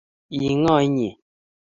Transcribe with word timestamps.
Ii 0.37 0.53
ngo 0.59 0.75
inye? 0.87 1.09